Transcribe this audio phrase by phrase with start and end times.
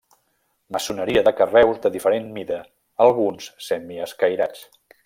[0.77, 2.59] Maçoneria de carreus de diferent mida,
[3.09, 4.69] alguns semi escairats.